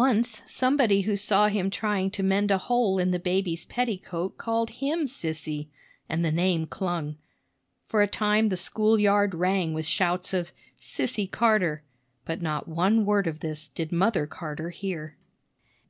Once, 0.00 0.40
somebody 0.46 1.02
who 1.02 1.14
saw 1.14 1.48
him 1.48 1.68
trying 1.68 2.10
to 2.10 2.22
mend 2.22 2.50
a 2.50 2.56
hole 2.56 2.98
in 2.98 3.10
the 3.10 3.18
baby's 3.18 3.66
petticoat 3.66 4.38
called 4.38 4.70
him 4.70 5.00
"Sissy," 5.04 5.68
and 6.08 6.24
the 6.24 6.32
name 6.32 6.64
clung; 6.66 7.18
for 7.86 8.00
a 8.00 8.06
time 8.06 8.48
the 8.48 8.56
school 8.56 8.98
yard 8.98 9.34
rang 9.34 9.74
with 9.74 9.84
shouts 9.84 10.32
of 10.32 10.52
"Sissy 10.80 11.30
Carter." 11.30 11.82
But 12.24 12.40
not 12.40 12.66
one 12.66 13.04
word 13.04 13.26
of 13.26 13.40
this 13.40 13.68
did 13.68 13.92
Mother 13.92 14.26
Carter 14.26 14.70
hear. 14.70 15.18